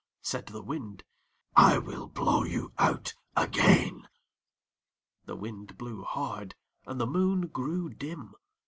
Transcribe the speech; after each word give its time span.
Said 0.23 0.47
the 0.47 0.63
Wind 0.63 1.03
"I 1.55 1.77
will 1.77 2.07
blow 2.07 2.41
you 2.43 2.73
out 2.79 3.13
again." 3.37 4.07
The 5.25 5.35
Wind 5.35 5.77
blew 5.77 6.01
hard, 6.01 6.55
and 6.87 6.99
the 6.99 7.05
Moon 7.05 7.41
grew 7.49 7.89
dim. 7.89 8.33